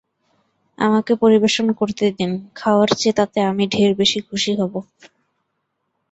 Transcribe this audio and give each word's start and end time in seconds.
আমাকে 0.77 1.13
পরিবেশন 1.15 1.67
করতে 1.79 2.05
দিন, 2.17 2.31
খাওয়ার 2.55 2.89
চেয়ে 2.99 3.17
তাতে 3.19 3.37
আমি 3.49 3.63
ঢের 3.67 3.91
বেশি 3.99 4.19
খুশি 4.27 4.51
হব। 4.59 4.73